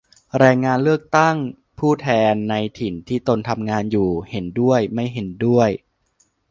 [0.37, 1.35] แรงงานเลือกตั้ง
[1.79, 4.09] ผู้แทนในถิ่นที่ตนทำงานอยู่?
[4.29, 5.69] เห็นด้วย ไม่เห็นด้วย